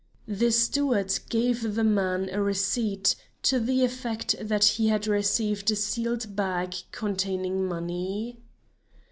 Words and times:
The 0.27 0.51
steward 0.51 1.13
gave 1.29 1.75
the 1.75 1.83
man 1.83 2.27
a 2.31 2.41
receipt, 2.41 3.15
to 3.43 3.59
the 3.59 3.83
effect 3.85 4.33
that 4.41 4.63
he 4.63 4.87
had 4.87 5.05
received 5.05 5.69
a 5.69 5.75
sealed 5.75 6.35
bag 6.35 6.73
containing 6.91 7.67
money. 7.67 8.39